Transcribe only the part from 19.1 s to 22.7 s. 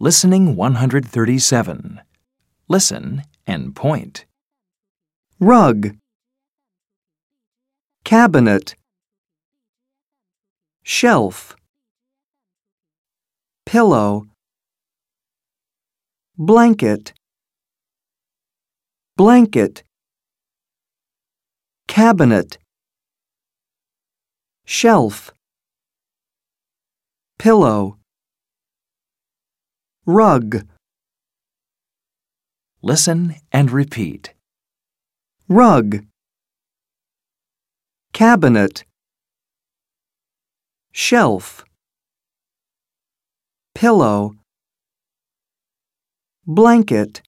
blanket, cabinet,